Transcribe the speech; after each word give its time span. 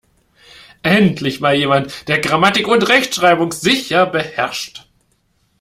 Endlich 0.81 1.41
mal 1.41 1.53
jemand, 1.53 2.07
der 2.07 2.17
Grammatik 2.17 2.67
und 2.67 2.89
Rechtschreibung 2.89 3.51
sicher 3.53 4.07
beherrscht! 4.07 4.87